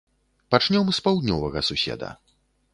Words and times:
Пачнём 0.55 0.89
з 0.99 1.03
паўднёвага 1.09 1.65
суседа. 1.71 2.13